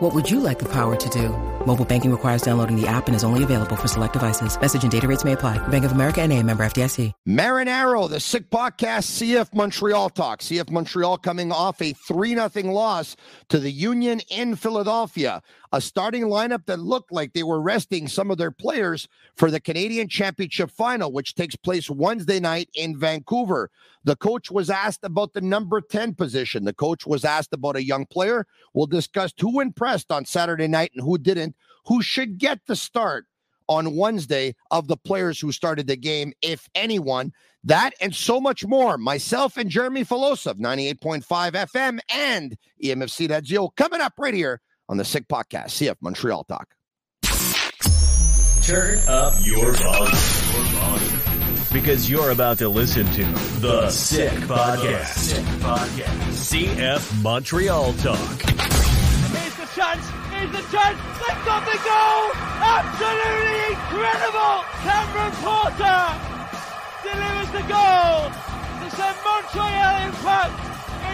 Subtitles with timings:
[0.00, 1.30] What would you like the power to do?
[1.66, 4.56] Mobile banking requires downloading the app and is only available for select devices.
[4.60, 5.58] Message and data rates may apply.
[5.68, 7.10] Bank of America and a member FDIC.
[7.28, 10.38] Marinaro, the sick podcast, CF Montreal talk.
[10.38, 13.16] CF Montreal coming off a 3 0 loss
[13.48, 18.30] to the Union in Philadelphia a starting lineup that looked like they were resting some
[18.30, 23.70] of their players for the Canadian Championship final, which takes place Wednesday night in Vancouver.
[24.04, 26.64] The coach was asked about the number 10 position.
[26.64, 28.46] The coach was asked about a young player.
[28.72, 31.54] We'll discuss who impressed on Saturday night and who didn't,
[31.86, 33.26] who should get the start
[33.68, 37.32] on Wednesday of the players who started the game, if anyone.
[37.64, 38.96] That and so much more.
[38.98, 41.22] Myself and Jeremy Filosa of 98.5
[41.52, 46.68] FM and EMFC.zo coming up right here on the Sick Podcast, CF Montreal Talk.
[48.62, 51.18] Turn up your volume.
[51.72, 53.24] Because you're about to listen to
[53.60, 55.06] The Sick Podcast.
[55.06, 56.66] Sick Podcast.
[56.76, 58.77] CF Montreal Talk.
[59.78, 60.10] Here's the chance.
[60.34, 60.98] Here's the chance.
[61.22, 62.34] They've got the goal.
[62.66, 64.66] Absolutely incredible.
[64.82, 66.02] Cameron Porter
[67.06, 68.26] delivers the goal
[68.82, 70.54] to send Montreal Impact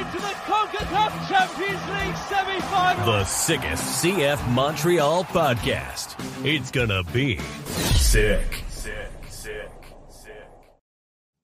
[0.00, 3.04] into the CONCACAF Champions League semi-final.
[3.04, 6.16] The sickest CF Montreal podcast.
[6.42, 8.64] It's gonna be sick.
[8.70, 8.94] Sick,
[9.28, 9.70] sick,
[10.08, 10.40] sick.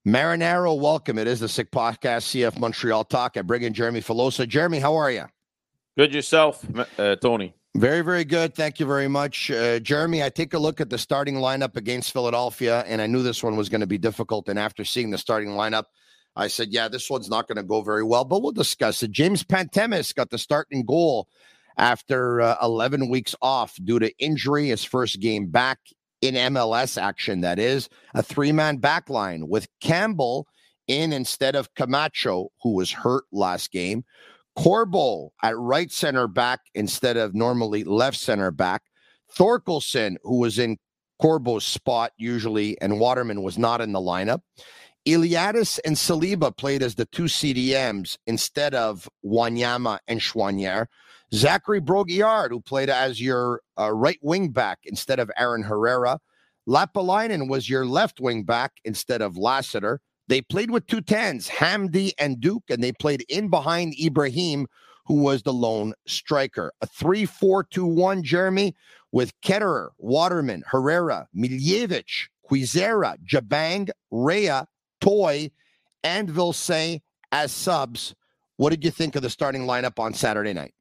[0.08, 1.18] Marinaro, welcome.
[1.18, 3.36] It is the Sick Podcast, CF Montreal Talk.
[3.36, 4.48] I bring in Jeremy Filosa.
[4.48, 5.26] Jeremy, how are you?
[6.00, 6.64] Good yourself,
[6.98, 7.52] uh, Tony.
[7.76, 8.54] Very, very good.
[8.54, 9.50] Thank you very much.
[9.50, 13.22] Uh, Jeremy, I take a look at the starting lineup against Philadelphia, and I knew
[13.22, 14.48] this one was going to be difficult.
[14.48, 15.84] And after seeing the starting lineup,
[16.34, 19.10] I said, yeah, this one's not going to go very well, but we'll discuss it.
[19.10, 21.28] James Pantemis got the starting goal
[21.76, 25.80] after uh, 11 weeks off due to injury, his first game back
[26.22, 27.90] in MLS action, that is.
[28.14, 30.46] A three man back line with Campbell
[30.88, 34.02] in instead of Camacho, who was hurt last game.
[34.56, 38.82] Corbo at right center back instead of normally left center back.
[39.36, 40.76] Thorkelsson, who was in
[41.20, 44.40] Corbo's spot usually, and Waterman was not in the lineup.
[45.06, 50.86] Iliadis and Saliba played as the two CDMs instead of Wanyama and Choinière.
[51.32, 56.18] Zachary Brault-Guillard, who played as your uh, right wing back instead of Aaron Herrera.
[56.68, 60.00] Lappalainen was your left wing back instead of Lassiter.
[60.30, 64.68] They played with two tens, Hamdi and Duke, and they played in behind Ibrahim,
[65.06, 66.72] who was the lone striker.
[66.80, 68.76] A 3 4 2 1, Jeremy,
[69.10, 74.66] with Ketterer, Waterman, Herrera, Miljevic, Kwizera, Jabang, Rea,
[75.00, 75.50] Toy,
[76.04, 77.00] and Vilsaint
[77.32, 78.14] as subs.
[78.56, 80.74] What did you think of the starting lineup on Saturday night?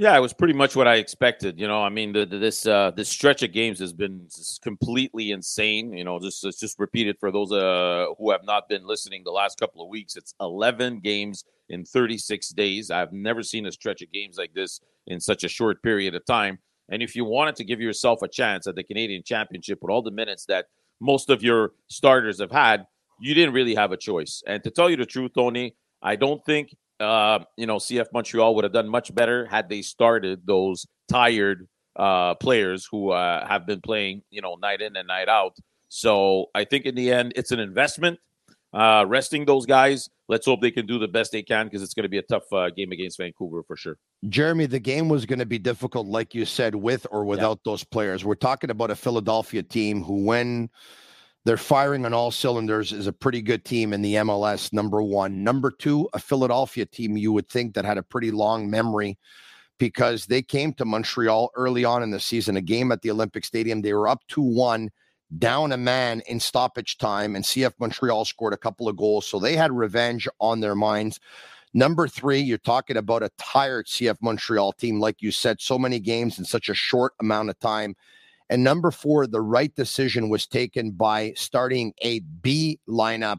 [0.00, 1.60] Yeah, it was pretty much what I expected.
[1.60, 4.28] You know, I mean, the, the, this uh, this stretch of games has been
[4.62, 5.92] completely insane.
[5.92, 9.60] You know, just just repeated for those uh, who have not been listening the last
[9.60, 10.16] couple of weeks.
[10.16, 12.90] It's 11 games in 36 days.
[12.90, 16.24] I've never seen a stretch of games like this in such a short period of
[16.24, 16.60] time.
[16.88, 20.00] And if you wanted to give yourself a chance at the Canadian Championship with all
[20.00, 20.68] the minutes that
[21.00, 22.86] most of your starters have had,
[23.20, 24.42] you didn't really have a choice.
[24.46, 28.54] And to tell you the truth, Tony, I don't think uh, you know CF Montreal
[28.54, 31.66] would have done much better had they started those tired
[31.96, 35.56] uh, players who uh, have been playing, you know, night in and night out.
[35.88, 38.18] So I think in the end, it's an investment.
[38.72, 40.08] Uh, resting those guys.
[40.28, 42.22] Let's hope they can do the best they can because it's going to be a
[42.22, 43.96] tough uh, game against Vancouver for sure.
[44.28, 47.72] Jeremy, the game was going to be difficult, like you said, with or without yeah.
[47.72, 48.24] those players.
[48.24, 50.70] We're talking about a Philadelphia team who, when
[51.44, 55.42] they're firing on all cylinders is a pretty good team in the MLS, number one.
[55.42, 59.18] Number two, a Philadelphia team you would think that had a pretty long memory
[59.78, 63.46] because they came to Montreal early on in the season, a game at the Olympic
[63.46, 63.80] Stadium.
[63.80, 64.90] They were up 2 1,
[65.38, 69.26] down a man in stoppage time, and CF Montreal scored a couple of goals.
[69.26, 71.20] So they had revenge on their minds.
[71.72, 76.00] Number three, you're talking about a tired CF Montreal team, like you said, so many
[76.00, 77.94] games in such a short amount of time
[78.50, 83.38] And number four, the right decision was taken by starting a B lineup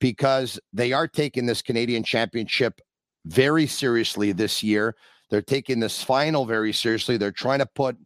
[0.00, 2.80] because they are taking this Canadian championship
[3.26, 4.94] very seriously this year.
[5.28, 7.16] They're taking this final very seriously.
[7.16, 7.96] They're trying to put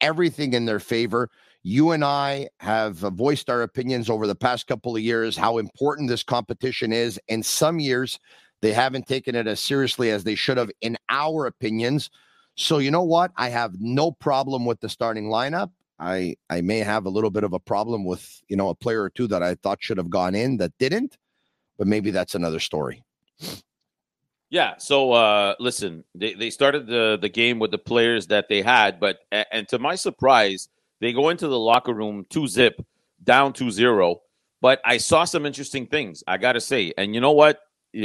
[0.00, 1.30] everything in their favor.
[1.64, 6.08] You and I have voiced our opinions over the past couple of years how important
[6.08, 7.18] this competition is.
[7.28, 8.20] And some years
[8.62, 12.10] they haven't taken it as seriously as they should have, in our opinions.
[12.56, 13.32] So, you know what?
[13.36, 15.70] I have no problem with the starting lineup.
[15.98, 19.02] I I may have a little bit of a problem with you know a player
[19.02, 21.16] or two that I thought should have gone in that didn't,
[21.76, 23.02] but maybe that's another story.
[24.50, 24.76] Yeah.
[24.78, 29.00] So uh, listen, they, they started the the game with the players that they had,
[29.00, 30.68] but and to my surprise,
[31.00, 32.80] they go into the locker room two zip
[33.22, 34.16] down 2-0.
[34.60, 36.24] But I saw some interesting things.
[36.26, 37.60] I got to say, and you know what?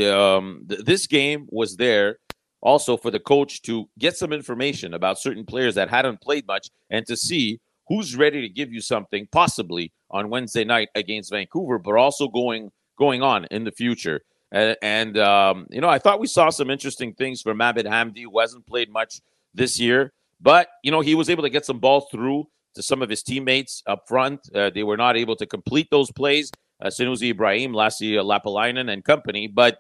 [0.08, 2.18] Um, th- this game was there
[2.62, 6.70] also for the coach to get some information about certain players that hadn't played much
[6.90, 11.80] and to see who's ready to give you something possibly on Wednesday night against Vancouver,
[11.80, 14.22] but also going going on in the future.
[14.52, 18.24] And, and um, you know, I thought we saw some interesting things from Ahmed Hamdi,
[18.24, 19.20] who hasn't played much
[19.54, 23.02] this year, but you know, he was able to get some balls through to some
[23.02, 24.40] of his teammates up front.
[24.54, 26.52] Uh, they were not able to complete those plays.
[26.82, 29.48] Uh, Sunusi Ibrahim, Lassi Lappalainen and company.
[29.48, 29.80] But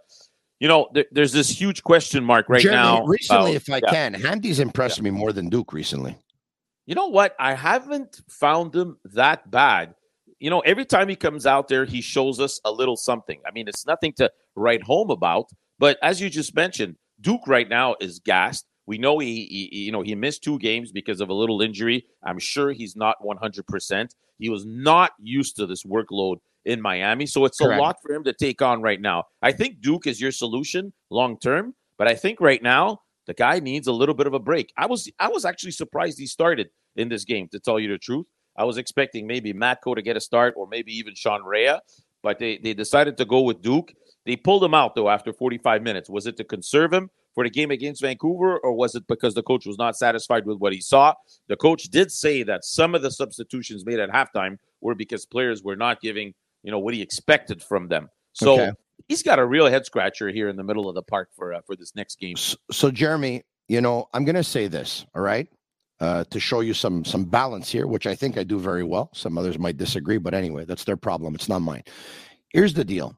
[0.59, 3.05] you know, th- there's this huge question mark right Jeremy, now.
[3.05, 3.91] Recently, about- if I yeah.
[3.91, 6.17] can, Hamdi's impressed me more than Duke recently.
[6.85, 7.35] You know what?
[7.39, 9.95] I haven't found him that bad.
[10.39, 13.39] You know, every time he comes out there, he shows us a little something.
[13.47, 15.49] I mean, it's nothing to write home about.
[15.79, 18.65] But as you just mentioned, Duke right now is gassed.
[18.85, 22.05] We know he, he you know, he missed two games because of a little injury.
[22.21, 24.09] I'm sure he's not 100%.
[24.39, 27.79] He was not used to this workload in Miami, so it's Correct.
[27.79, 29.25] a lot for him to take on right now.
[29.41, 33.59] I think Duke is your solution long term, but I think right now the guy
[33.59, 34.73] needs a little bit of a break.
[34.77, 37.97] I was I was actually surprised he started in this game, to tell you the
[37.97, 38.25] truth.
[38.57, 41.79] I was expecting maybe Matko to get a start or maybe even Sean Rea,
[42.21, 43.93] but they, they decided to go with Duke.
[44.25, 46.09] They pulled him out though after 45 minutes.
[46.09, 49.41] Was it to conserve him for the game against Vancouver, or was it because the
[49.41, 51.15] coach was not satisfied with what he saw?
[51.47, 55.63] The coach did say that some of the substitutions made at halftime were because players
[55.63, 58.07] were not giving, you know, what he expected from them.
[58.33, 58.71] So Okay.
[59.07, 61.61] He's got a real head scratcher here in the middle of the park for uh,
[61.65, 62.35] for this next game.
[62.35, 65.47] So, so Jeremy, you know, I'm going to say this, all right,
[65.99, 69.09] uh, to show you some some balance here, which I think I do very well.
[69.13, 71.35] Some others might disagree, but anyway, that's their problem.
[71.35, 71.83] It's not mine.
[72.49, 73.17] Here's the deal.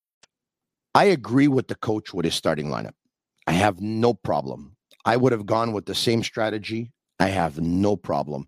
[0.93, 2.93] I agree with the coach with his starting lineup.
[3.47, 4.75] I have no problem.
[5.05, 6.91] I would have gone with the same strategy.
[7.19, 8.47] I have no problem.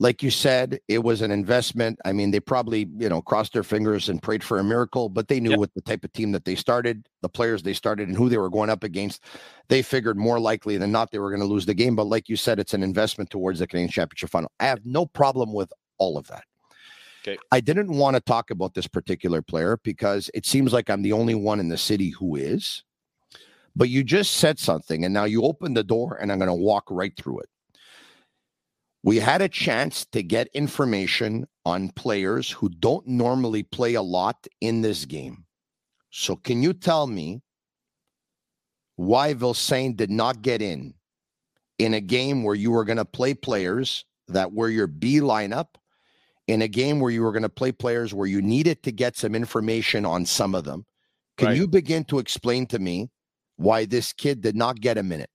[0.00, 1.98] Like you said, it was an investment.
[2.04, 5.28] I mean, they probably, you know, crossed their fingers and prayed for a miracle, but
[5.28, 5.58] they knew Yep.
[5.58, 8.38] with the type of team that they started, the players they started, and who they
[8.38, 9.22] were going up against,
[9.68, 11.94] they figured more likely than not they were going to lose the game.
[11.94, 14.50] But like you said, it's an investment towards the Canadian Championship final.
[14.58, 16.44] I have no problem with all of that.
[17.22, 17.38] Okay.
[17.52, 21.12] I didn't want to talk about this particular player because it seems like I'm the
[21.12, 22.82] only one in the city who is.
[23.76, 26.54] But you just said something, and now you open the door, and I'm going to
[26.54, 27.48] walk right through it.
[29.02, 34.46] We had a chance to get information on players who don't normally play a lot
[34.60, 35.44] in this game.
[36.10, 37.40] So, can you tell me
[38.96, 40.94] why Vilsaint did not get in
[41.78, 45.68] in a game where you were going to play players that were your B lineup?
[46.48, 49.16] In a game where you were going to play players where you needed to get
[49.16, 50.84] some information on some of them.
[51.38, 51.56] Can Right.
[51.56, 53.10] you begin to explain to me
[53.56, 55.30] why this kid did not get a minute?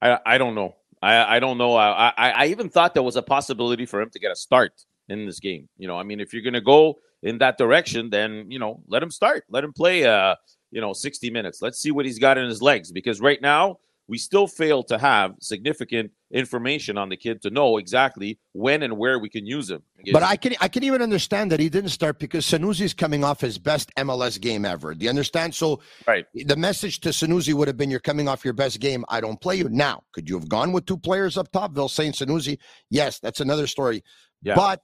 [0.00, 0.74] I I don't know.
[1.00, 1.76] I I don't know.
[1.76, 4.72] I, I I even thought there was a possibility for him to get a start
[5.08, 5.68] in this game.
[5.78, 8.82] You know, I mean, if you're going to go in that direction, then you know,
[8.88, 9.44] let him start.
[9.48, 10.04] Let him play.
[10.04, 10.34] Uh,
[10.70, 11.60] you know, 60 minutes.
[11.60, 13.76] Let's see what he's got in his legs because right now
[14.12, 18.98] we still fail to have significant information on the kid to know exactly when and
[18.98, 19.82] where we can use him.
[20.12, 23.24] But I can I can even understand that he didn't start because Sunusi is coming
[23.24, 24.94] off his best MLS game ever.
[24.94, 25.54] Do you understand?
[25.54, 26.26] So right.
[26.34, 29.02] the message to Sunusi would have been you're coming off your best game.
[29.08, 29.70] I don't play you.
[29.70, 32.58] Now, could you have gone with two players up top, Vilsaint Sunusi?
[32.90, 34.04] Yes, that's another story.
[34.42, 34.56] Yeah.
[34.56, 34.82] But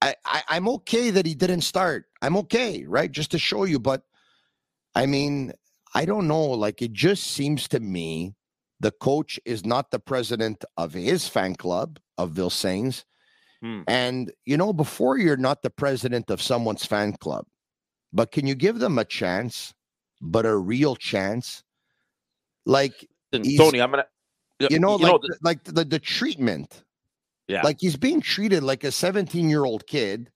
[0.00, 2.04] I, I, I'm okay that he didn't start.
[2.22, 3.10] I'm okay, right?
[3.10, 3.80] Just to show you.
[3.80, 4.02] But
[4.94, 5.52] I mean,
[5.96, 6.44] I don't know.
[6.44, 8.36] Like it just seems to me
[8.82, 13.04] the coach is not the president of his fan club of Vilsaint's.
[13.62, 13.82] Hmm.
[13.86, 17.46] And you know, before you're not the president of someone's fan club,
[18.12, 19.72] but can you give them a chance,
[20.20, 21.62] but a real chance?
[22.66, 24.04] Like Tony, I'm gonna
[24.58, 26.82] you know, you like know, the, like the, the treatment.
[27.46, 27.62] Yeah.
[27.62, 30.30] Like he's being treated like a 17 year old kid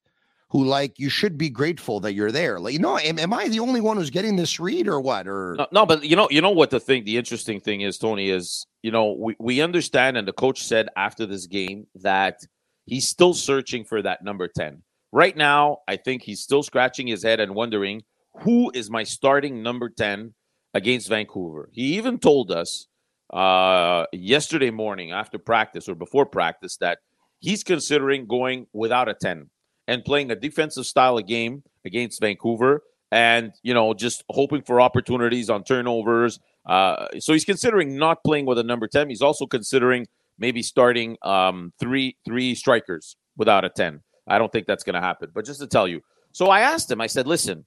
[0.57, 2.59] who like you should be grateful that you're there.
[2.59, 5.29] Like, you know, am, am I the only one who's getting this read or what?
[5.29, 7.99] Or No, no, but you know, you know what the thing, the interesting thing is,
[7.99, 12.41] Tony, is you know we we understand, and the coach said after this game that
[12.87, 14.83] he's still searching for that number ten.
[15.13, 18.05] Right now, I think he's still scratching his head and wondering
[18.41, 20.33] who is my starting number ten
[20.73, 21.69] against Vancouver.
[21.73, 22.87] He even told us
[23.31, 27.01] uh, yesterday morning after practice or before practice that
[27.41, 29.51] he's considering going without a ten
[29.89, 34.81] and playing a defensive style of game against Vancouver and you know just hoping for
[34.81, 36.41] opportunities on turnovers.
[36.67, 40.05] Uh, so he's considering not playing with a number 10 he's also considering
[40.39, 45.01] maybe starting um, three three strikers without a 10 i don't think that's going to
[45.01, 46.01] happen but just to tell you.
[46.33, 47.65] So i asked him i said listen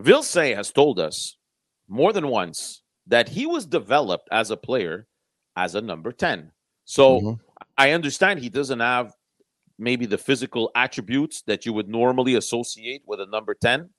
[0.00, 1.36] Vilsaint has told us
[1.88, 5.06] more than once that he was developed as a player
[5.56, 6.50] as a number 10
[6.84, 7.40] so Mhm.
[7.78, 9.14] i understand he doesn't have
[9.78, 13.90] maybe the physical attributes that you would normally associate with a number 10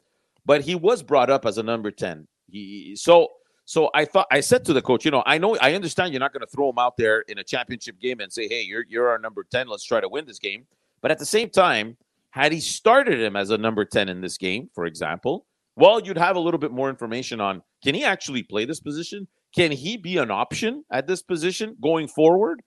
[0.46, 3.28] but he was brought up as a number 10 he, so
[3.66, 6.20] so i thought i said to the coach you know i know i understand you're
[6.20, 8.86] not going to throw him out there in a championship game and say hey you're
[8.88, 10.66] you're our number 10 let's try to win this game.
[11.02, 11.98] But at the same time
[12.32, 16.18] had he started him as a number 10 in this game for example well you'd
[16.18, 19.28] have a little bit more information on can he actually play this position?
[19.56, 22.64] Can he be an option at this position going forward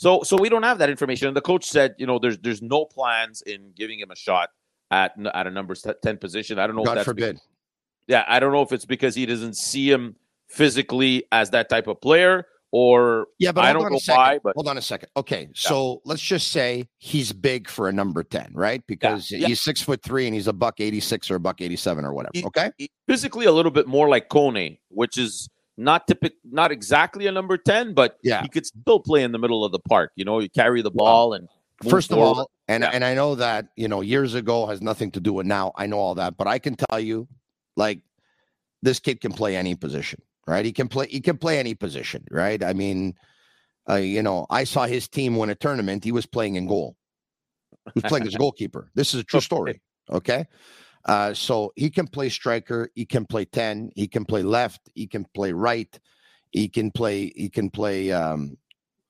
[0.00, 1.28] so so we don't have that information.
[1.28, 4.48] And the coach said, you know, there's there's no plans in giving him a shot
[4.90, 6.58] at at a number ten position.
[6.58, 6.82] I don't know.
[6.82, 7.34] if God that's forbid.
[7.34, 7.48] Because,
[8.06, 10.16] yeah, I don't know if it's because he doesn't see him
[10.48, 14.38] physically as that type of player, or Yeah, but I don't know why.
[14.42, 15.10] But hold on a second.
[15.18, 18.82] Okay, so let's just say he's big for a number ten, right?
[18.86, 19.48] Because yeah.
[19.48, 22.06] he's six foot three and he's a buck eighty six or a buck eighty seven
[22.06, 22.30] or whatever.
[22.32, 26.70] He- okay, he- physically a little bit more like Kone, which is not typical, not
[26.70, 28.42] exactly a number ten, but Yeah.
[28.42, 30.12] he could still play in the middle of the park.
[30.16, 31.48] You know, you carry the ball and
[31.88, 32.40] First of forward.
[32.40, 32.90] all, and Yeah.
[32.92, 35.72] and I know that you know years ago has nothing to do with now.
[35.76, 37.26] I know all that, but I can tell you,
[37.76, 38.00] like
[38.82, 40.64] this kid can play any position, right?
[40.64, 41.06] He can play.
[41.08, 42.62] He can play any position, right?
[42.62, 43.14] I mean,
[43.88, 46.04] uh, you know, I saw his team win a tournament.
[46.04, 46.96] He was playing in goal.
[47.94, 48.90] He was playing as a goalkeeper.
[48.94, 49.80] This is a true story.
[50.10, 50.44] Okay.
[51.06, 52.90] Uh, so he can play striker.
[52.94, 53.90] He can play ten.
[53.96, 54.90] He can play left.
[54.94, 55.98] He can play right.
[56.50, 57.32] He can play.
[57.34, 58.56] He can play um,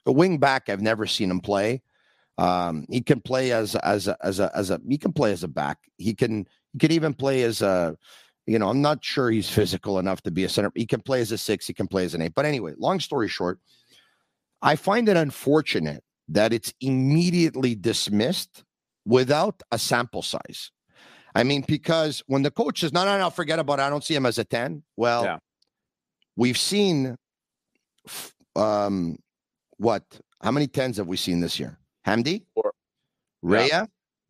[0.07, 0.69] a wing back.
[0.69, 1.83] I've never seen him play.
[2.39, 5.43] Um, he can play as as a, as a as a he can play as
[5.43, 5.79] a back.
[5.99, 7.97] He can he can even play as a
[8.47, 10.73] you know I'm not sure he's physical enough to be a center.
[10.75, 11.67] He can play as a six.
[11.67, 12.35] He can play as an eight.
[12.35, 13.59] But anyway, long story short,
[14.63, 18.65] I find it unfortunate that it's immediately dismissed
[19.05, 20.71] without a sample size.
[21.35, 23.83] I mean, because when the coach says, no, no, no, forget about it.
[23.83, 24.83] I don't see him as a 10.
[24.97, 25.39] Well, Yeah.
[26.37, 27.17] we've seen
[28.57, 29.17] um
[29.77, 30.03] what?
[30.43, 31.79] How many 10s have we seen this year?
[32.07, 32.73] Hamdi, Four.
[33.43, 33.83] Rea,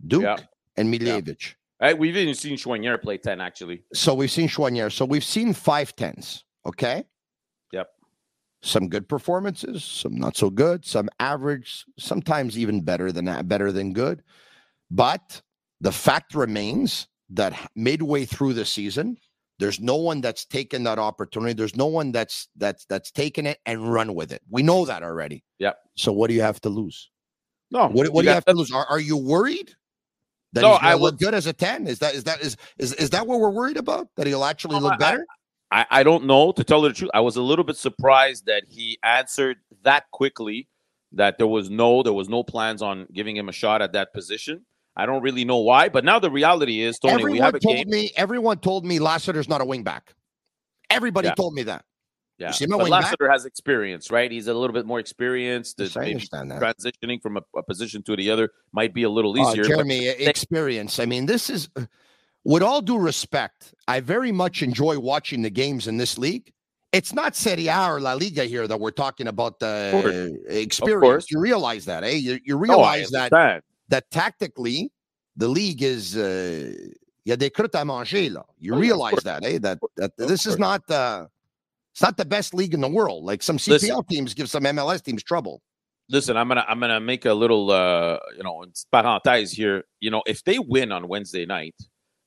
[0.06, 0.36] Duke, Yeah.
[0.76, 0.98] and Yeah.
[1.20, 1.54] Miljevic.
[1.80, 3.84] Hey, we've even seen Choinière play ten actually.
[3.94, 4.92] So we've seen Choinière.
[4.92, 6.44] So we've seen five tens.
[6.66, 7.04] Okay.
[7.72, 7.88] Yep.
[8.62, 13.72] Some good performances, some not so good, some average, sometimes even better than that, better
[13.72, 14.22] than good.
[14.90, 15.40] But
[15.80, 19.16] the fact remains that midway through the season,
[19.58, 21.52] there's no one that's taken that opportunity.
[21.52, 24.42] There's no one that's that's that's taken it and run with it.
[24.50, 25.44] We know that already.
[25.58, 25.76] Yep.
[25.96, 27.10] So what do you have to lose?
[27.70, 28.72] No, What, what do you have to lose?
[28.72, 29.72] Are, are you worried
[30.54, 31.86] that No, he's I look good as a 10?
[31.86, 34.08] Is that is that is is, is that what we're worried about?
[34.16, 35.26] That he'll actually No, look I- better?
[35.72, 37.10] I, I don't know to tell you the truth.
[37.14, 40.68] I was a little bit surprised that he answered that quickly.
[41.12, 44.12] That there was no there was no plans on giving him a shot at that
[44.12, 44.64] position.
[45.00, 47.60] I don't really know why, but now the reality is, Tony, everyone we have a
[47.60, 47.88] told game.
[47.90, 48.10] me.
[48.16, 50.02] Everyone told me Lassiter's not a wingback.
[50.90, 51.34] Everybody Yeah.
[51.34, 51.84] told me that.
[52.38, 53.02] Yeah, him but wing back?
[53.04, 54.30] Lassiter has experience, right?
[54.30, 55.76] He's a little bit more experienced.
[55.78, 56.60] Yes, I understand that.
[56.60, 59.62] transitioning from a, a position to the other might be a little Uh, easier.
[59.64, 60.98] but- Jeremy, e- experience.
[60.98, 61.68] I mean, this is,
[62.44, 66.52] with all due respect, I very much enjoy watching the games in this league.
[66.92, 71.30] it's not Serie A or La Liga here that we're talking about the Of experience.
[71.30, 72.10] You realize that, eh?
[72.26, 73.62] You, you No, realize that.
[73.90, 74.90] That tactically
[75.36, 76.72] the league is uh,
[77.24, 78.44] il y a des croûtes à manger là.
[78.58, 79.58] You Oh, realize that, eh?
[79.58, 81.26] That that this is not uh,
[81.92, 83.24] it's not the best league in the world.
[83.24, 84.04] Like some CPL Listen.
[84.04, 85.60] teams give some MLS teams trouble.
[86.08, 89.84] listen, I'm gonna I'm gonna make a little uh you know parenthesis here.
[90.00, 91.74] You know, if they win on Wednesday night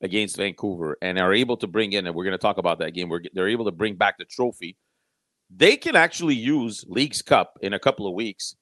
[0.01, 3.09] against Vancouver and are able to bring in, and we're gonna talk about that game,
[3.09, 4.75] we're they're able to bring back the trophy.
[5.49, 8.55] They can actually use Leagues Cup in a couple of weeks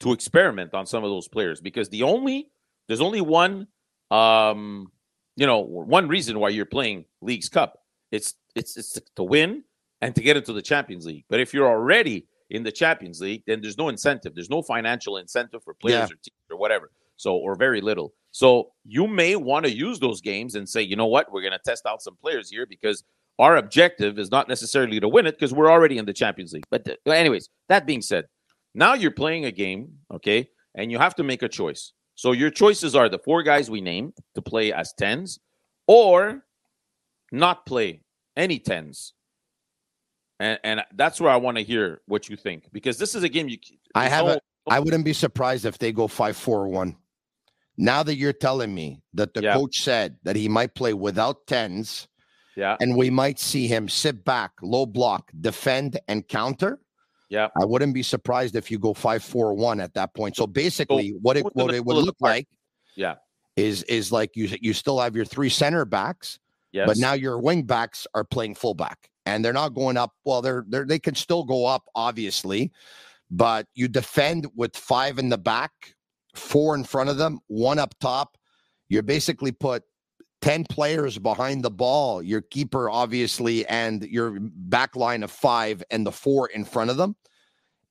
[0.00, 2.48] to experiment on some of those players because the only
[2.86, 3.66] there's only one
[4.10, 4.90] um
[5.36, 7.80] you know one reason why you're playing Leagues Cup.
[8.10, 9.64] It's it's it's to win
[10.00, 11.24] and to get into the Champions League.
[11.28, 14.34] But if you're already in the Champions League, then there's no incentive.
[14.34, 16.04] There's no financial incentive for players Yeah.
[16.04, 16.90] or teams or whatever.
[17.16, 18.14] So or very little.
[18.30, 21.52] So you may want to use those games and say, you know what, we're going
[21.52, 23.02] to test out some players here because
[23.38, 26.66] our objective is not necessarily to win it because we're already in the Champions League.
[26.70, 28.26] But uh, anyways, that being said,
[28.74, 31.92] now you're playing a game, okay, and you have to make a choice.
[32.14, 35.38] So your choices are the four guys we named to play as tens,
[35.86, 36.44] or
[37.30, 38.02] not play
[38.36, 39.14] any tens.
[40.40, 43.28] And and that's where I want to hear what you think because this is a
[43.28, 43.58] game you.
[43.94, 46.96] I have no- a, I wouldn't be surprised if they go five four one.
[47.76, 49.54] Now that you're telling me that the Yeah.
[49.54, 52.08] coach said that he might play without tens,
[52.56, 56.80] yeah and we might see him sit back, low block, defend, and counter.
[57.28, 60.36] Yeah I wouldn't be surprised if you go five four one at that point.
[60.36, 62.48] So basically, what it what it would look like
[62.96, 63.16] yeah
[63.56, 66.38] is is like you you still have your three center backs,
[66.72, 70.12] yes but now your wing backs are playing fullback, and they're not going up.
[70.24, 72.72] Well, they're they are they can still go up, obviously,
[73.30, 75.72] but you defend with five in the back,
[76.34, 78.36] four in front of them, one up top.
[78.88, 79.82] You're basically put
[80.40, 86.06] 10 players behind the ball, your keeper, obviously, and your back line of five and
[86.06, 87.16] the four in front of them.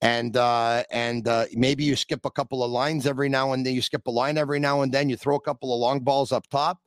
[0.01, 3.73] And uh, and uh, maybe you skip a couple of lines every now and then.
[3.73, 5.09] You skip a line every now and then.
[5.09, 6.79] You throw a couple of long balls up top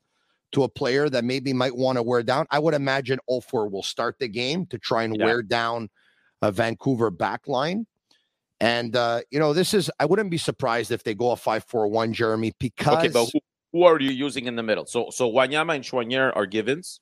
[0.53, 2.47] to a player that maybe might want to wear down.
[2.51, 5.25] I would imagine all 04 will start the game to try and Yeah.
[5.25, 5.89] wear down
[6.43, 7.87] a Vancouver back line.
[8.61, 12.13] And uh, you know, this is I wouldn't be surprised if they go a 5-4-1,
[12.13, 13.41] Jeremy, because okay, but who,
[13.73, 14.87] who are you using in the middle?
[14.87, 17.01] So so Wanyama and Choinière are givens.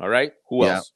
[0.00, 0.76] All right, who Yeah.
[0.76, 0.92] else?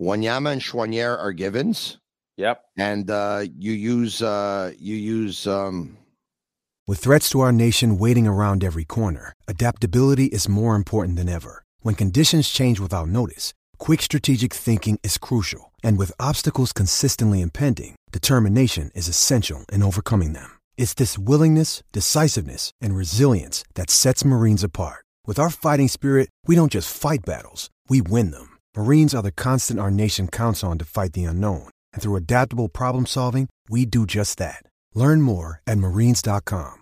[0.00, 1.98] Wanyama and Choinière are givens.
[2.36, 2.60] Yep.
[2.76, 5.96] And uh, you use uh, you use um,
[6.86, 11.62] With threats to our nation waiting around every corner, adaptability is more important than ever.
[11.80, 15.72] When conditions change without notice, quick strategic thinking is crucial.
[15.82, 20.50] And with obstacles consistently impending, determination is essential in overcoming them.
[20.76, 25.04] It's this willingness, decisiveness, and resilience that sets Marines apart.
[25.26, 28.58] With our fighting spirit, we don't just fight battles, we win them.
[28.76, 31.68] Marines are the constant our nation counts on to fight the unknown.
[31.92, 34.62] And through adaptable problem solving, we do just that.
[34.94, 36.74] Learn more at marines.com.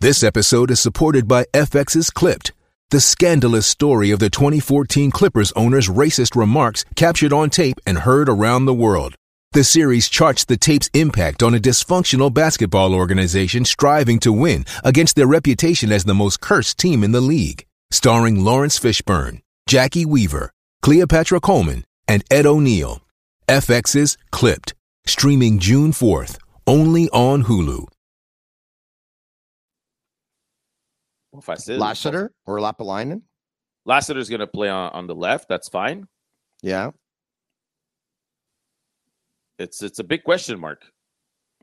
[0.00, 2.52] This episode is supported by FX's Clipped,
[2.90, 8.28] the scandalous story of the 2014 Clippers owner's racist remarks captured on tape and heard
[8.28, 9.14] around the world.
[9.52, 15.14] The series charts the tape's impact on a dysfunctional basketball organization striving to win against
[15.14, 17.66] their reputation as the most cursed team in the league.
[17.90, 23.02] Starring Laurence Fishburne, Jacki Weaver, Cleopatra Coleman, and Ed O'Neill.
[23.46, 24.72] FX's Clipped,
[25.04, 27.88] streaming June 4th, only on Hulu.
[31.42, 31.76] Facile.
[31.76, 33.20] Lassiter or Lappalainen.
[33.84, 35.46] Lassiter's going to play on, on the left.
[35.50, 36.08] That's fine.
[36.62, 36.92] Yeah.
[39.62, 40.84] It's it's a big question mark.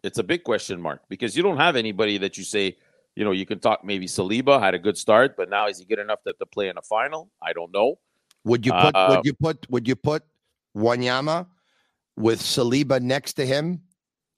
[0.04, 2.78] It's a big question mark because you don't have anybody that you say,
[3.16, 3.84] you know, you can talk.
[3.84, 6.70] Maybe Saliba had a good start, but now is he good enough to, to play
[6.70, 7.30] in a final?
[7.44, 8.00] I don't know.
[8.46, 10.24] Would you put Uh, would you put would you put
[10.76, 11.48] Wanyama
[12.16, 13.82] with Saliba next to him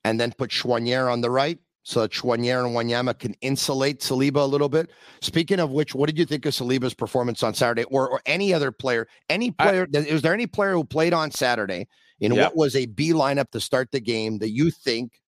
[0.03, 4.37] and then put Choinière on the right so that Choinière and Wanyama can insulate Saliba
[4.37, 4.89] a little bit?
[5.21, 8.51] Speaking of which, what did you think of Saliba's performance on Saturday or, or any
[8.55, 9.07] other player?
[9.29, 11.87] Any I- player is there any player who played on Saturday
[12.21, 12.43] in Yeah.
[12.43, 15.19] what was a B lineup to start the game that you think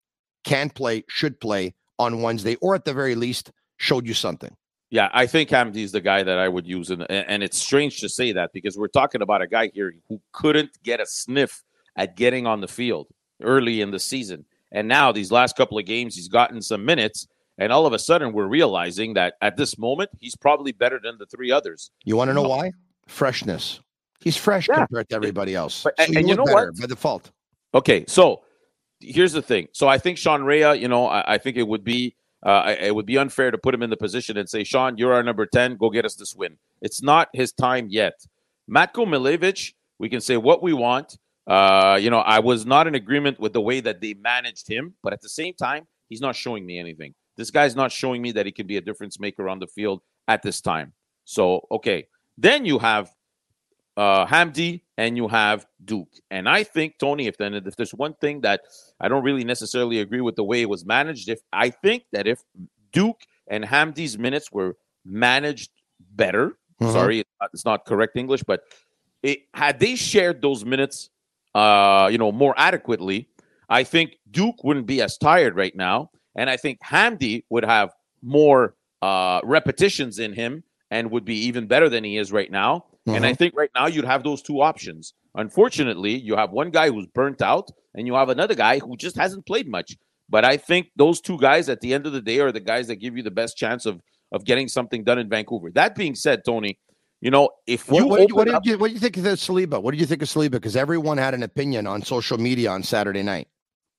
[0.46, 4.56] can play, should play on Wednesday, or at the very least showed you something?
[4.90, 8.00] Yeah, I think Hamdi is the guy that I would use, and and it's strange
[8.02, 11.64] to say that because we're talking about a guy here who couldn't get a sniff
[11.96, 13.08] at getting on the field
[13.42, 17.28] early in the season, and now these last couple of games he's gotten some minutes,
[17.58, 21.18] and all of a sudden we're realizing that at this moment he's probably better than
[21.18, 21.90] the three others.
[22.06, 22.72] You want to know why?
[23.08, 23.80] Freshness.
[24.24, 24.86] He's fresh Yeah.
[24.86, 25.84] compared to everybody else.
[25.84, 26.80] But- So and- and you know better what?
[26.80, 27.32] By default.
[27.74, 28.44] Okay, so
[29.00, 29.68] here's the thing.
[29.74, 32.94] So I think Sean Rea, you know, I, I think it would be uh, it
[32.94, 35.46] would be unfair to put him in the position and say, Sean, you're our number
[35.46, 35.78] ten.
[35.78, 36.58] Go get us this win.
[36.82, 38.16] It's not his time yet.
[38.70, 42.96] Matko Miljevic, we can say what we want, Uh, you know, I was not in
[42.96, 46.36] agreement with the way that they managed him, but at the same time, he's not
[46.38, 47.14] showing me anything.
[47.36, 50.02] This guy's not showing me that he can be a difference maker on the field
[50.28, 50.94] at this time.
[51.26, 52.08] So, okay.
[52.38, 53.12] Then you have
[53.98, 56.10] uh, Hamdi and you have Duke.
[56.32, 58.62] And I think, Tony, if then if there's one thing that
[59.00, 62.28] I don't really necessarily agree with the way it was managed, if I think that
[62.28, 62.40] if
[62.92, 65.72] Duke and Hamdi's minutes were managed
[66.16, 66.92] better, Mhm.
[66.92, 68.64] sorry, it's not, it's not correct English, but
[69.22, 71.10] it, had they shared those minutes,
[71.56, 73.28] uh, you know, more adequately,
[73.70, 77.94] I think Duke wouldn't be as tired right now, and I think Hamdi would have
[78.22, 82.86] more uh, repetitions in him and would be even better than he is right now.
[83.06, 83.38] And I Mhm.
[83.38, 85.14] think right now you'd have those two options.
[85.36, 89.16] Unfortunately, you have one guy who's burnt out, and you have another guy who just
[89.18, 89.98] hasn't played much.
[90.30, 92.88] But I think those two guys, at the end of the day, are the guys
[92.88, 95.70] that give you the best chance of of getting something done in Vancouver.
[95.72, 96.80] That being said, Tony,
[97.22, 99.16] you know if you What, what, did you- what up- you, what do you think
[99.18, 99.80] of the Saliba?
[99.80, 100.52] What did you think of Saliba?
[100.52, 103.48] Because everyone had an opinion on social media on Saturday night.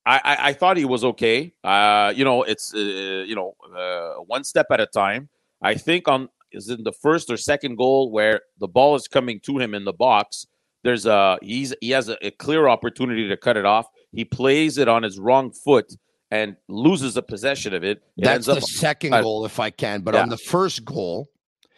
[0.05, 1.53] I, I, I thought he was okay.
[1.63, 5.29] Uh, you know, it's uh, you know uh, one step at a time.
[5.61, 9.39] I think on is in the first or second goal where the ball is coming
[9.41, 10.47] to him in the box.
[10.83, 13.87] There's a he's he has a, a clear opportunity to cut it off.
[14.11, 15.93] He plays it on his wrong foot
[16.31, 17.97] and loses the possession of it.
[18.17, 20.01] It That's ends up the second uh, goal, if I can.
[20.01, 20.21] But yeah.
[20.21, 21.27] on the first goal,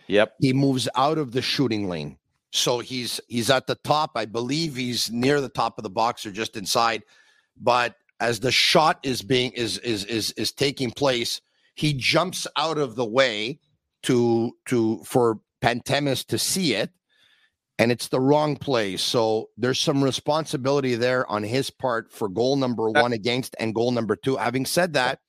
[0.08, 0.36] Yep.
[0.40, 2.18] he moves out of the shooting lane.
[2.52, 4.12] So he's he's at the top.
[4.16, 7.04] I believe he's near the top of the box or just inside.
[7.60, 11.42] But as the shot is being is is is is taking place,
[11.76, 13.60] he jumps out of the way
[14.04, 16.92] to to for Pantemis to see it.
[17.80, 18.98] And it's the wrong play.
[18.98, 23.76] So there's some responsibility there on his part for goal number uh, one against and
[23.76, 24.36] goal number two.
[24.36, 25.20] Having said that,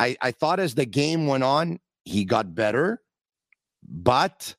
[0.00, 3.02] I, I thought as the game went on, he got better,
[3.86, 4.56] but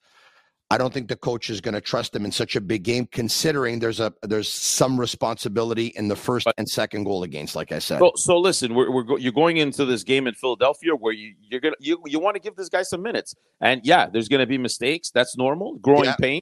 [0.71, 3.05] I don't think the coach is going to trust him in such a big game,
[3.11, 7.55] considering there's a there's some responsibility in the first and second goal against.
[7.55, 10.33] Like I said, So, so listen, we're, we're go, you're going into this game in
[10.33, 13.81] Philadelphia where you you're gonna you, you want to give this guy some minutes, and
[13.83, 15.11] yeah, there's gonna be mistakes.
[15.11, 16.15] That's normal, growing Yeah.
[16.15, 16.41] pain,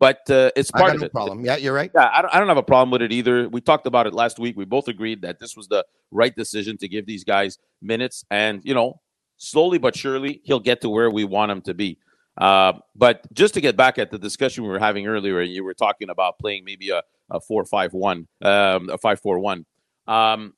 [0.00, 1.12] but uh, it's part of no it.
[1.12, 1.44] problem.
[1.44, 1.92] Yeah, you're right.
[1.94, 3.48] Yeah, I don't, I don't have a problem with it either.
[3.48, 4.56] We talked about it last week.
[4.56, 8.60] We both agreed that this was the right decision to give these guys minutes, and
[8.64, 9.00] you know,
[9.36, 11.98] slowly but surely, he'll get to where we want him to be.
[12.38, 15.74] Uh, but just to get back at the discussion we were having earlier, you were
[15.74, 19.66] talking about playing maybe a, a four five one, um, a five four one.
[20.06, 20.54] Um,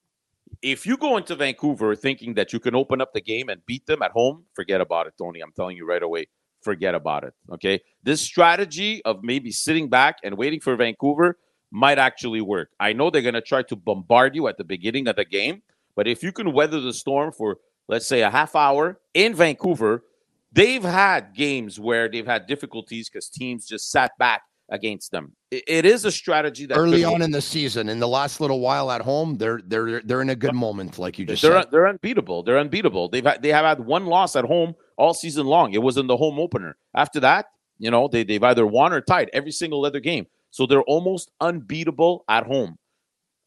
[0.63, 3.87] if you go into Vancouver thinking that you can open up the game and beat
[3.87, 5.41] them at home, forget about it, Tony.
[5.41, 6.27] I'm telling you right away,
[6.61, 7.33] forget about it.
[7.51, 11.39] Okay, this strategy of maybe sitting back and waiting for Vancouver
[11.71, 12.71] might actually work.
[12.79, 15.63] I know they're going to try to bombard you at the beginning of the game,
[15.97, 20.05] but if you can weather the storm for let's say a half hour in Vancouver,
[20.53, 25.33] they've had games where they've had difficulties because teams just sat back against them.
[25.51, 28.61] It- it is a strategy that Early on in the season, in the last little
[28.61, 31.71] while at home, they're they're they're in a good moment, like you just they're said.
[31.73, 32.43] they're unbeatable.
[32.45, 33.09] They're unbeatable.
[33.09, 35.73] They've had, they have had one loss at home all season long.
[35.75, 36.77] It was in the home opener.
[36.95, 37.47] After that,
[37.79, 40.27] you know, they they've either won or tied every single other game.
[40.53, 42.77] So they're almost unbeatable at home.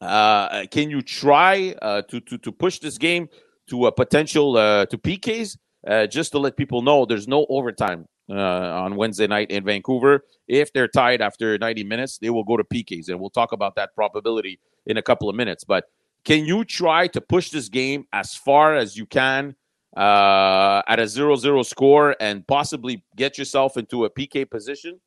[0.00, 3.28] Uh, can you try uh, to to to push this game
[3.68, 5.56] to a potential uh, to PKs?
[5.86, 10.24] Uh, just to let people know, there's no overtime uh, on Wednesday night in Vancouver.
[10.48, 13.74] If they're tied after 90 minutes, they will go to PKs, and we'll talk about
[13.76, 15.64] that probability in a couple of minutes.
[15.64, 15.84] But
[16.24, 19.54] can you try to push this game as far as you can
[19.96, 25.00] uh, at a 0-0 score and possibly get yourself into a PK position?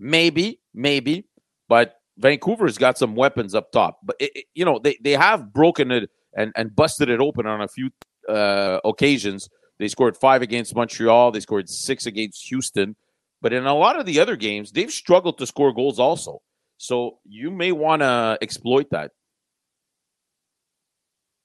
[0.00, 1.26] Maybe, maybe,
[1.68, 3.98] but Vancouver's got some weapons up top.
[4.04, 7.46] But it, it- you know they they have broken it and and busted it open
[7.46, 7.90] on a few
[8.28, 9.48] uh, occasions.
[9.82, 11.32] They scored five against Montreal.
[11.32, 12.94] They scored six against Houston.
[13.40, 16.40] But in a lot of the other games, they've struggled to score goals also.
[16.76, 19.10] So you may want to exploit that.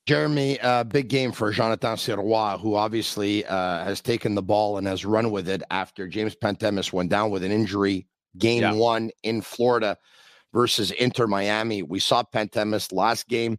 [0.05, 4.85] Jeremy, uh, big game for Jonathan Sirois, who obviously uh, has taken the ball and
[4.85, 8.05] has run with it after James Pantemis went down with an injury.
[8.37, 8.73] Game Yeah.
[8.73, 9.97] one in Florida
[10.53, 11.81] versus Inter Miami.
[11.81, 13.57] We saw Pantemis last game.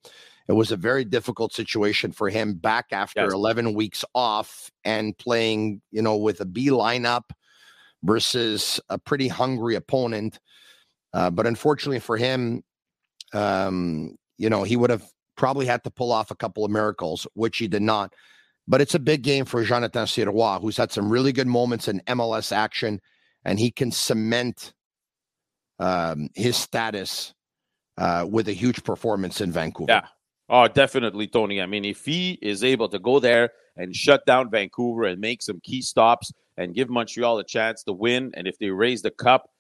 [0.49, 3.33] It was a very difficult situation for him back after Yes.
[3.33, 7.25] 11 weeks off and playing, you know, with a B lineup
[8.03, 10.39] versus a pretty hungry opponent.
[11.13, 12.63] Uh, but unfortunately for him,
[13.35, 15.05] um, you know, he would have
[15.37, 18.15] probably had to pull off a couple of miracles, which he did not.
[18.67, 22.01] But it's a big game for Jonathan Sirois, who's had some really good moments in
[22.07, 23.01] MLS action,
[23.45, 24.73] and he can cement
[25.79, 27.35] um, his status
[27.97, 29.93] uh, with a huge performance in Vancouver.
[29.93, 30.07] Yeah.
[30.49, 31.61] Oh, definitely, Tony.
[31.61, 35.43] I mean, if he is able to go there and shut down Vancouver and make
[35.43, 39.11] some key stops and give Montreal a chance to win, and if they raise the
[39.11, 39.51] cup,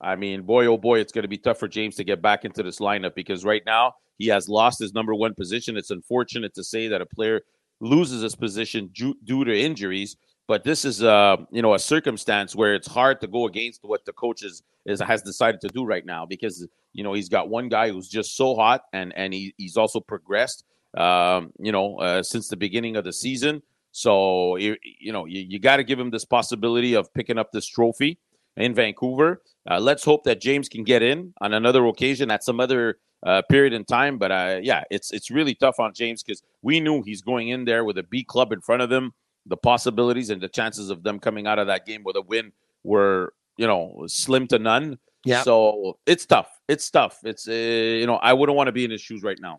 [0.00, 2.44] I mean, boy, oh boy, it's going to be tough for James to get back
[2.44, 5.76] into this lineup because right now he has lost his number one position.
[5.76, 7.42] It's unfortunate to say that a player
[7.80, 10.16] loses his position due, due to injuries,
[10.48, 14.04] but this is uh, you know a circumstance where it's hard to go against what
[14.06, 17.48] the coach is, is has decided to do right now because you know he's got
[17.48, 20.64] one guy who's just so hot and and he, he's also progressed
[20.96, 23.62] um, you know uh, since the beginning of the season.
[23.92, 27.52] So you, you know you, you got to give him this possibility of picking up
[27.52, 28.18] this trophy
[28.56, 29.42] in Vancouver.
[29.70, 33.42] Uh, let's hope that James can get in on another occasion at some other uh,
[33.50, 34.16] period in time.
[34.16, 37.66] But uh, yeah, it's it's really tough on James because we knew he's going in
[37.66, 39.12] there with a B club in front of him
[39.48, 42.52] the possibilities and the chances of them coming out of that game with a win
[42.84, 44.98] were, you know, slim to none.
[45.24, 45.42] Yeah.
[45.42, 46.48] So it's tough.
[46.68, 47.18] It's tough.
[47.24, 49.58] It's uh, you know, I wouldn't want to be in his shoes right now.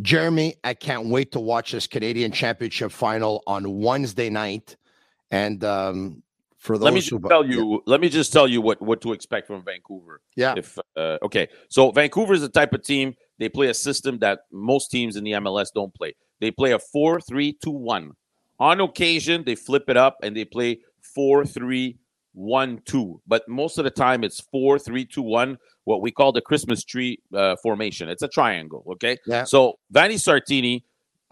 [0.00, 4.76] Jeremy, I can't wait to watch this Canadian Championship final on Wednesday night.
[5.30, 6.22] And um,
[6.58, 7.78] for those let me just who tell you, yeah.
[7.86, 10.20] let me just tell you what what to expect from Vancouver.
[10.36, 10.54] Yeah.
[10.56, 14.40] If uh, okay, so Vancouver is the type of team they play a system that
[14.52, 16.14] most teams in the MLS don't play.
[16.40, 18.12] They play a four-three-two-one.
[18.60, 20.80] On occasion, they flip it up and they play
[21.14, 21.96] 4 3
[22.34, 23.20] 1 2.
[23.26, 26.84] But most of the time, it's 4 3 2 1, what we call the Christmas
[26.84, 28.08] tree uh, formation.
[28.08, 28.84] It's a triangle.
[28.92, 29.18] Okay.
[29.26, 29.44] Yeah.
[29.44, 30.82] So Vanni Sartini,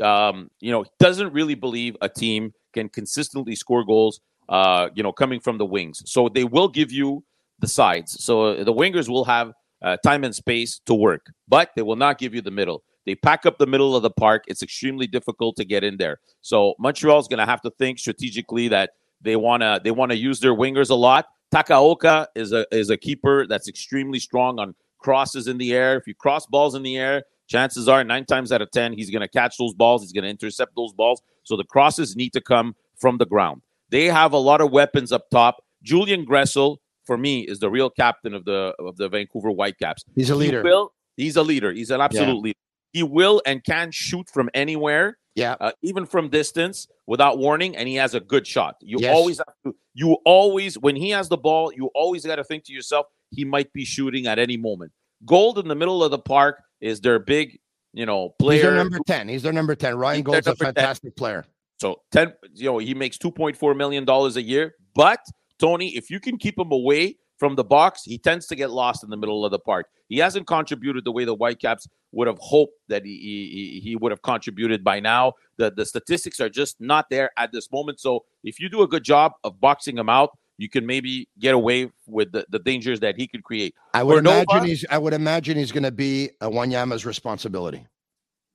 [0.00, 5.12] um, you know, doesn't really believe a team can consistently score goals, uh, you know,
[5.12, 6.02] coming from the wings.
[6.06, 7.24] So they will give you
[7.60, 8.22] the sides.
[8.24, 12.18] So the wingers will have uh, time and space to work, but they will not
[12.18, 12.82] give you the middle.
[13.04, 14.44] They pack up the middle of the park.
[14.46, 16.20] It's extremely difficult to get in there.
[16.40, 20.18] So Montreal's going to have to think strategically that they want to they want to
[20.18, 21.26] use their wingers a lot.
[21.52, 25.96] Takaoka is a is a keeper that's extremely strong on crosses in the air.
[25.96, 29.10] If you cross balls in the air, chances are nine times out of ten he's
[29.10, 30.02] going to catch those balls.
[30.02, 31.22] He's going to intercept those balls.
[31.44, 33.62] So the crosses need to come from the ground.
[33.90, 35.62] They have a lot of weapons up top.
[35.82, 40.04] Julian Gressel, for me, is the real captain of the of the Vancouver Whitecaps.
[40.14, 40.62] He's a leader.
[40.62, 41.72] He will, he's a leader.
[41.72, 42.40] He's an absolute yeah.
[42.40, 42.58] leader.
[42.92, 47.88] He will and can shoot from anywhere, yeah, uh, even from distance without warning, and
[47.88, 48.76] he has a good shot.
[48.80, 49.14] You yes.
[49.14, 52.64] always have to, you always when he has the ball, you always got to think
[52.64, 54.92] to yourself, he might be shooting at any moment.
[55.24, 57.58] Gauld in the middle of the park is their big,
[57.94, 58.54] you know, player.
[58.54, 59.28] He's their number ten.
[59.28, 59.96] He's their number ten.
[59.96, 61.18] Ryan Gauld's a fantastic 10.
[61.18, 61.46] player.
[61.80, 64.74] So ten, you know, he makes two point four million dollars a year.
[64.94, 65.20] But
[65.58, 69.02] Tony, if you can keep him away from the box, he tends to get lost
[69.02, 69.88] in the middle of the park.
[70.08, 74.12] He hasn't contributed the way the Whitecaps would have hoped that he, he, he would
[74.12, 75.32] have contributed by now.
[75.56, 77.98] The, the statistics are just not there at this moment.
[77.98, 81.56] So if you do a good job of boxing him out, you can maybe get
[81.56, 83.74] away with the, the dangers that he could create.
[83.92, 87.84] I would imagine he's I would imagine he's going to be a Wanyama's responsibility.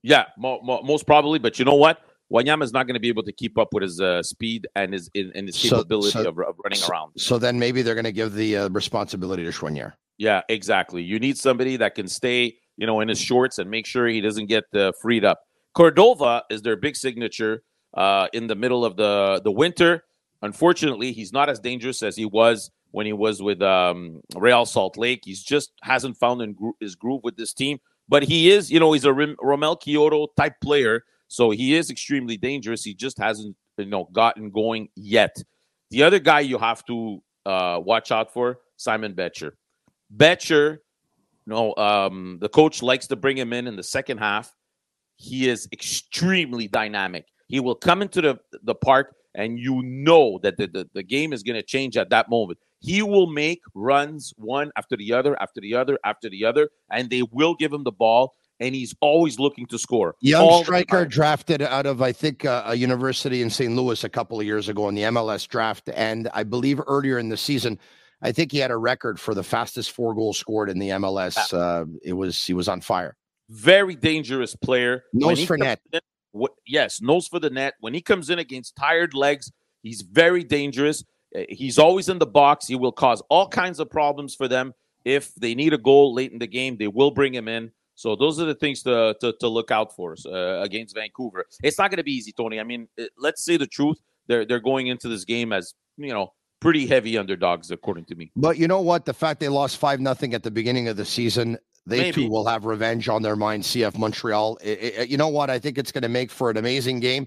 [0.02, 1.40] Yeah, mo- mo- most probably.
[1.40, 2.00] But you know what?
[2.32, 4.94] Wanyama is not going to be able to keep up with his uh, speed and
[4.94, 7.12] his and his capability so, so, of, of, running so, around.
[7.18, 9.94] So then maybe they're going to give the uh, responsibility to Choinière.
[10.18, 11.04] Yeah, exactly.
[11.04, 14.20] You need somebody that can stay, you know, in his shorts and make sure he
[14.20, 15.42] doesn't get uh, freed up.
[15.74, 17.64] Cordova is their big signature
[17.94, 20.04] uh, in the middle of the the winter.
[20.42, 24.98] Unfortunately, he's not as dangerous as he was when he was with um, Real Salt
[24.98, 25.22] Lake.
[25.24, 27.80] He's just hasn't found gro- his groove with this team.
[28.10, 32.38] But he is, you know, he's a Romell Quioto type player so he is extremely
[32.38, 32.84] dangerous.
[32.84, 35.36] He just hasn't, you know, gotten going yet.
[35.90, 39.56] The other guy you have to uh, watch out for, Simon Becher.
[40.10, 40.82] Becher,
[41.46, 44.54] you know, um, the coach likes to bring him in in the second half.
[45.18, 47.26] He is extremely dynamic.
[47.48, 51.34] He will come into the, the park, and you know that the, the, the game
[51.34, 52.60] is going to change at that moment.
[52.80, 57.10] He will make runs one after the other, after the other, after the other, and
[57.10, 60.16] they will give him the ball and he's always looking to score.
[60.20, 63.76] Young striker drafted out of, I think, uh, a university in St.
[63.76, 65.90] Louis a couple of years ago in the MLS draft.
[65.94, 67.80] And I believe earlier in the season,
[68.22, 71.54] I think he had a record for the fastest four goals scored in the MLS.
[71.54, 73.16] Uh, it was he was on fire.
[73.50, 75.06] Very dangerous player.
[75.14, 75.80] Nose for net.
[75.94, 77.76] In, what, yes, nose for the net.
[77.80, 79.52] When he comes in against tired legs,
[79.84, 81.04] he's very dangerous.
[81.36, 82.68] Uh, he's always in the box.
[82.68, 84.74] He will cause all kinds of problems for them.
[85.06, 87.72] If they need a goal late in the game, they will bring him in.
[87.98, 91.46] So those are the things to to, to look out for uh, against Vancouver.
[91.64, 92.60] It's not going to be easy, Tony.
[92.60, 93.98] I mean, uh, let's say the truth.
[94.28, 98.32] They're they're going into this game as you know pretty heavy underdogs, according to me.
[98.36, 99.06] But you know what?
[99.06, 101.58] The fact they lost five nothing at the beginning of the season,
[101.88, 102.26] they Maybe.
[102.26, 103.64] too will have revenge on their mind.
[103.64, 104.60] CF Montreal.
[104.62, 105.50] It, it, you know what?
[105.50, 107.26] I think it's going to make for an amazing game.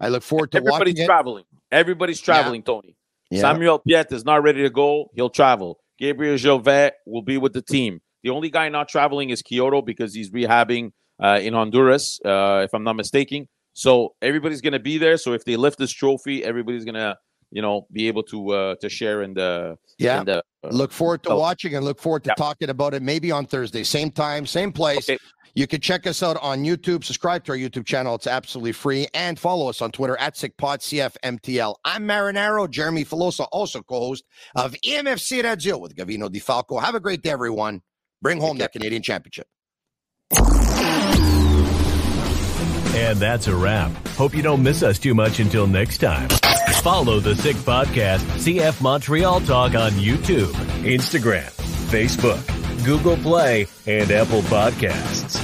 [0.00, 1.06] I look forward to Everybody's watching.
[1.06, 1.44] traveling.
[1.72, 2.72] Everybody's traveling, yeah.
[2.72, 2.96] Tony.
[3.30, 3.40] Yeah.
[3.40, 5.10] Samuel Piette is not ready to go.
[5.14, 5.78] He'll travel.
[5.98, 8.00] Gabriel Gervais will be with the team.
[8.22, 12.74] The only guy not traveling is Quioto because he's rehabbing uh, in Honduras, uh, if
[12.74, 13.48] I'm not mistaken.
[13.72, 15.16] So everybody's going to be there.
[15.16, 17.16] So if they lift this trophy, everybody's going to
[17.50, 20.20] you know, be able to uh, to share and the Yeah.
[20.20, 23.32] In the, uh, Look forward to watching and look forward to talking about it maybe
[23.32, 25.08] on Thursday, same time, same place.
[25.54, 27.02] You can check us out on YouTube.
[27.02, 28.14] Subscribe to our YouTube channel.
[28.14, 29.08] It's absolutely free.
[29.14, 31.74] And follow us on Twitter at SickPodCFMTL.
[31.84, 34.22] I'm Marinaro, Jeremy Filosa, also co-host
[34.54, 36.78] of EMFC Radio with Gavino Di Falco.
[36.78, 37.82] Have a great day, everyone.
[38.22, 39.46] Bring home that Canadian championship.
[42.92, 43.92] And that's a wrap.
[44.08, 46.28] Hope you don't miss us too much until next time.
[46.82, 50.52] Follow the Sick Podcast, CF Montreal Talk on YouTube,
[50.82, 51.50] Instagram,
[51.90, 55.38] Facebook, Google Play, and Apple Podcasts.